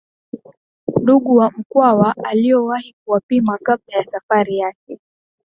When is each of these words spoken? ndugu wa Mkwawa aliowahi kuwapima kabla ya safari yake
ndugu 1.01 1.35
wa 1.35 1.51
Mkwawa 1.51 2.15
aliowahi 2.23 2.95
kuwapima 3.05 3.57
kabla 3.63 3.97
ya 3.97 4.03
safari 4.07 4.57
yake 4.57 4.99